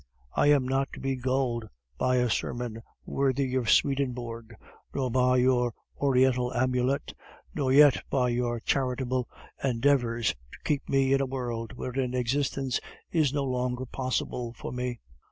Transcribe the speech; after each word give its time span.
I 0.33 0.47
am 0.47 0.67
not 0.67 0.91
to 0.93 0.99
be 0.99 1.15
gulled 1.15 1.69
by 1.99 2.15
a 2.15 2.27
sermon 2.27 2.81
worthy 3.05 3.53
of 3.53 3.69
Swedenborg, 3.69 4.55
nor 4.95 5.11
by 5.11 5.37
your 5.37 5.75
Oriental 6.01 6.51
amulet, 6.55 7.13
nor 7.53 7.71
yet 7.71 8.01
by 8.09 8.29
your 8.29 8.59
charitable 8.59 9.29
endeavors 9.63 10.29
to 10.53 10.57
keep 10.63 10.89
me 10.89 11.13
in 11.13 11.21
a 11.21 11.27
world 11.27 11.73
wherein 11.73 12.15
existence 12.15 12.79
is 13.11 13.31
no 13.31 13.43
longer 13.43 13.85
possible 13.85 14.53
for 14.53 14.71
me.... 14.73 15.01